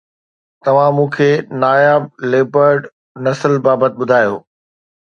[0.63, 1.29] توهان مون کي
[1.61, 2.01] ناياب
[2.31, 2.81] ليپرڊ
[3.23, 4.35] نسل بابت ٻڌايو